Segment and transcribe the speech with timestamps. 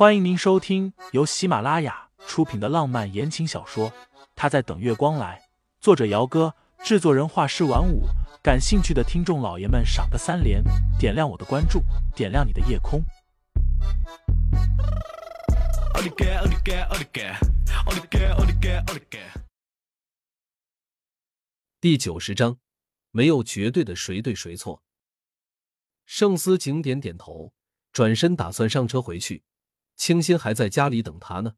[0.00, 3.90] 欢迎您收听由喜马拉雅出品的浪漫言情小说
[4.34, 5.38] 《他在等月光来》，
[5.78, 8.04] 作者：姚哥，制作人：画师晚舞。
[8.42, 10.64] 感兴趣的听众老爷们，赏个三连，
[10.98, 11.82] 点亮我的关注，
[12.16, 13.04] 点亮你的夜空。
[21.78, 22.56] 第九十章，
[23.10, 24.82] 没有绝对的谁对谁错。
[26.06, 27.52] 盛思景点点头，
[27.92, 29.42] 转身打算上车回去。
[30.00, 31.56] 清新还在家里等他呢。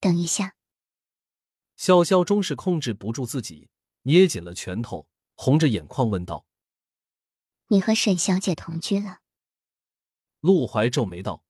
[0.00, 0.56] 等一下，
[1.78, 3.70] 潇潇终是控制不住自己，
[4.02, 5.06] 捏紧了拳头，
[5.36, 6.44] 红着眼眶问道
[7.70, 9.20] ：“你和沈小姐同居了？”
[10.42, 11.44] 陆怀皱眉道：“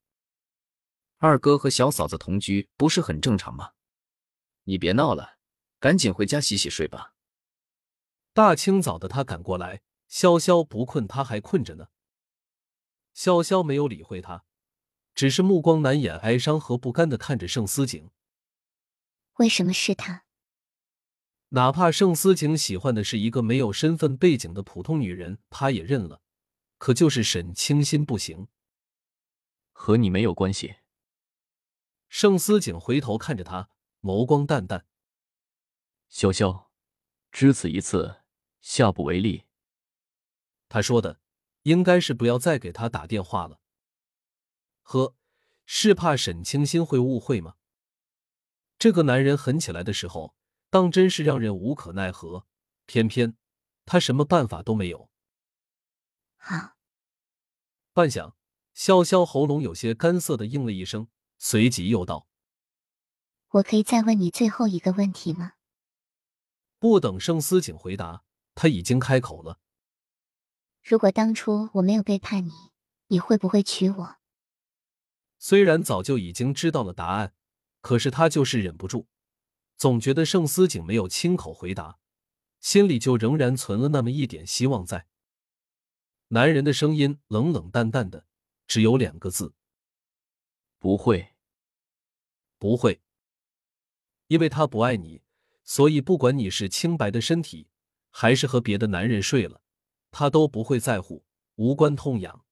[1.17, 3.73] 二哥和小嫂子同居不是很正常吗？
[4.65, 5.39] 你别闹了，
[5.81, 7.15] 赶紧回家洗洗睡吧。”
[8.35, 9.81] 大清早的，他赶过来，
[10.11, 11.89] 潇潇不困，他还困着呢。
[13.17, 14.45] 潇潇没有理会他。
[15.15, 18.11] 只是目光难掩哀伤和不甘的看着盛思景。
[19.39, 20.25] 为什么是他？
[21.51, 26.21] 哪怕盛思景喜欢的是一个没有身份背景的普通女人，他也认了。
[26.79, 28.49] 可就是沈清心不行，
[29.71, 30.77] 和你没有关系。
[32.09, 33.71] 盛思景回头看着他，
[34.01, 34.85] 眸光淡淡。
[36.11, 36.67] 潇潇，
[37.31, 38.23] 只此一次，
[38.61, 39.45] 下不为例。
[40.69, 41.21] 他说的
[41.63, 43.62] 应该是不要再给他打电话了。
[44.83, 45.15] 呵，
[45.65, 47.55] 是怕沈清心会误会吗？
[48.79, 50.35] 这个男人狠起来的时候，
[50.69, 52.47] 当真是让人无可奈何。
[52.85, 53.37] 偏偏
[53.87, 55.09] 他什么办法都没有。
[56.37, 56.73] 好。
[57.93, 58.35] 半晌，
[58.75, 61.09] 潇潇喉咙有些干涩的应了一声，
[61.39, 62.27] 随即又道
[63.51, 65.53] ：“我可以再问你最后一个问题吗？”
[66.81, 68.25] 不等盛思景回答，
[68.55, 69.61] 他已经开口了
[70.83, 72.51] ：“如果当初我没有背叛你，
[73.07, 74.17] 你会不会娶我？”
[75.45, 77.35] 虽然早就已经知道了答案，
[77.81, 79.09] 可是他就是忍不住，
[79.77, 81.99] 总觉得盛思景没有亲口回答，
[82.61, 85.09] 心里就仍然存了那么一点希望在。
[86.29, 88.25] 男人的声音冷冷淡淡的，
[88.69, 89.53] 只有两个字：
[90.79, 91.35] 不会，
[92.57, 93.03] 不会。
[94.29, 95.25] 因为他不爱你，
[95.65, 97.69] 所以不管你是清白的身体，
[98.11, 99.61] 还是和别的男人睡了，
[100.13, 101.25] 他都不会在乎，
[101.57, 102.45] 无关痛痒。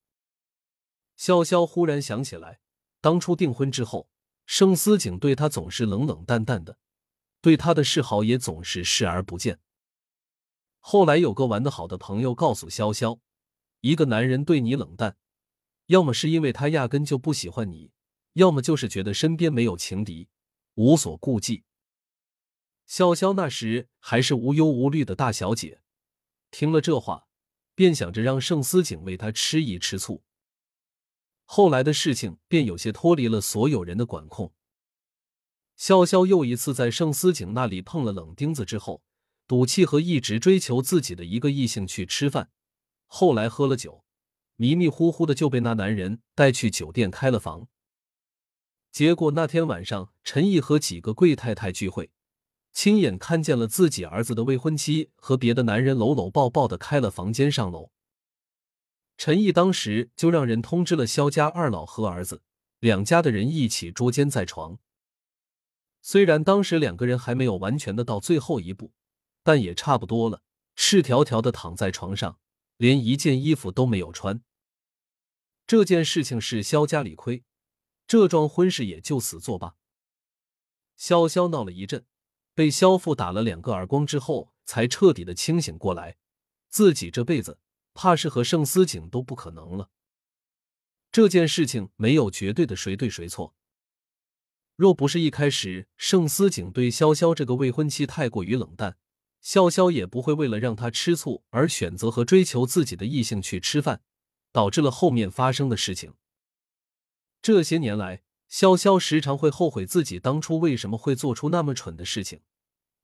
[1.16, 2.58] 潇潇忽然想起来。
[3.00, 4.08] 当初订婚之后，
[4.46, 6.78] 盛思景对他总是冷冷淡淡的，
[7.40, 9.58] 对他的示好也总是视而不见。
[10.78, 13.20] 后来有个玩得好的朋友告诉潇潇，
[13.80, 15.16] 一个男人对你冷淡，
[15.86, 17.92] 要么是因为他压根就不喜欢你，
[18.34, 20.28] 要么就是觉得身边没有情敌，
[20.74, 21.64] 无所顾忌。
[22.88, 25.80] 潇潇那时还是无忧无虑的大小姐，
[26.50, 27.28] 听了这话，
[27.74, 30.24] 便想着让盛思景为她吃一吃醋。
[31.52, 34.52] 后来的事情便有些脱离了所有人的管控。
[35.76, 39.02] 潇潇又一次在盛思景那里碰了冷钉子之后，
[39.48, 42.50] 赌气和一直追求自己的一个异性去吃饭。
[43.08, 44.04] 后来喝了酒，
[44.54, 47.66] 迷迷糊糊的就被那男人带去酒店开了房。
[48.92, 52.12] 结果那天晚上，陈毅和几个贵太太聚会，
[52.72, 57.90] 亲眼看见了自己儿子的未婚妻和别的男人搂搂抱抱的开了房间上楼。
[59.20, 62.40] 陈毅当时就让人通知了萧家二老和儿子，
[62.78, 64.78] 两家的人一起捉奸在床。
[66.00, 68.94] 虽然当时两个人还没有完全的到最后一步，
[69.42, 70.42] 但也差不多了，
[70.74, 72.38] 赤条条的躺在床上，
[72.78, 74.42] 连一件衣服都没有穿。
[75.66, 77.44] 这件事情是萧家理亏，
[78.06, 79.76] 这桩婚事也就此作罢。
[80.98, 82.06] 潇潇闹了一阵，
[82.54, 86.16] 被萧父打了两个耳光之后，才彻底的清醒过来，
[86.70, 87.58] 自己这辈子。
[87.94, 89.90] 怕是和盛思景都不可能了。
[91.12, 93.54] 这件事情没有绝对的谁对谁错。
[94.76, 98.96] 若不是一开始盛思景对潇潇这个未婚妻太过于冷淡，
[99.42, 104.02] 潇潇也不会为了让他吃醋而选择和追求自己的异性去吃饭，
[104.52, 106.14] 导致了后面发生的事情。
[107.42, 112.40] 这些年来，潇潇时常会后悔自己当初为什么会做出那么蠢的事情，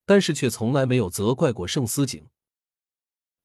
[0.05, 2.29] 但是却从来没有责怪过盛思景。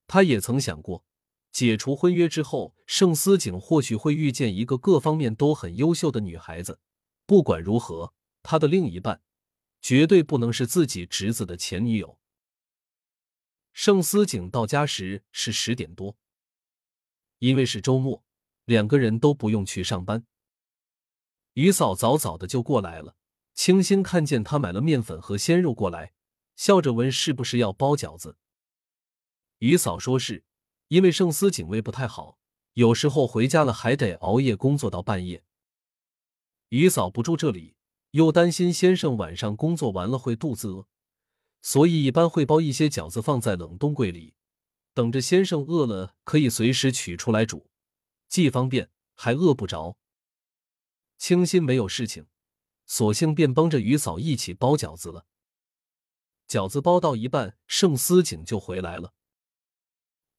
[0.08, 1.06] 他也曾想过。
[1.52, 6.80] 解除婚约之后，盛思景或许会遇见一个各方面都很优秀的女孩子。
[7.26, 9.22] 不管如何，他的另一半
[9.82, 12.18] 绝对不能是自己侄子的前女友。
[13.74, 16.18] 盛思景到家时是十点多，
[17.40, 18.24] 因为是周末，
[18.66, 20.26] 两个人都不用去上班。
[21.54, 23.16] 于嫂早早的就过来了，
[23.54, 26.14] 清新看见他买了面粉和鲜肉过来，
[26.56, 28.38] 笑着问是不是要包饺子。
[29.60, 30.46] 于嫂说是。
[30.92, 32.38] 因为盛思景胃不太好，
[32.74, 35.42] 有时候回家了还得熬夜工作到半夜。
[36.68, 37.78] 于嫂不住这里，
[38.10, 40.86] 又担心先生晚上工作完了会肚子饿，
[41.62, 44.34] 所以一般会包一些饺子放在冷冻柜里，
[44.94, 47.70] 等着先生饿了可以随时取出来煮，
[48.28, 49.96] 既方便还饿不着。
[51.18, 52.26] 清心没有事情，
[52.86, 55.26] 索性便帮着于嫂一起包饺子了。
[56.50, 59.14] 饺子包到一半，盛思景就回来了。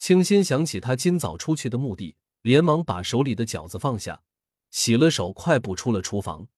[0.02, 4.24] 清新想起他今早出去的目的，连忙把手里的饺子放下，
[4.68, 6.48] 洗了手，快步出了厨房。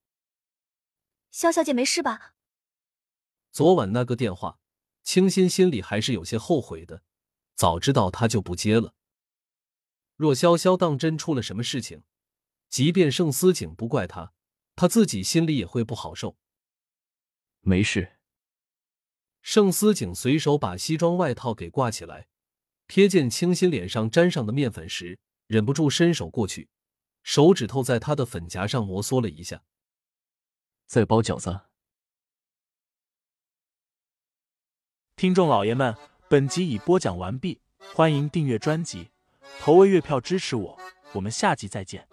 [1.30, 2.34] 萧小姐没事吧？
[3.52, 4.58] 昨晚那个电话，
[5.02, 7.02] 清新心里还是有些后悔的，
[7.54, 8.94] 早知道他就不接了。
[10.16, 12.02] 若潇潇当真出了什么事情，
[12.70, 14.32] 即便盛思景不怪他，
[14.74, 16.38] 他自己心里也会不好受。
[17.60, 18.16] 没事。
[19.42, 22.28] 盛思景随手把西装外套给挂起来，
[22.88, 26.68] 瞥见清新脸上沾上的面粉时，忍不住伸手过去，
[27.22, 29.62] 手指头在他的粉颊上摩挲了一下。
[30.86, 31.60] 在包饺子。
[35.16, 35.96] 听众老爷们，
[36.28, 37.60] 本集已播讲完毕，
[37.94, 39.10] 欢迎订阅专辑，
[39.60, 40.78] 投喂月票支持我，
[41.14, 42.06] 我们下集再见。